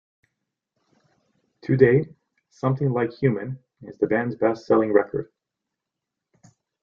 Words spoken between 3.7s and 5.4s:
is the band's best selling record.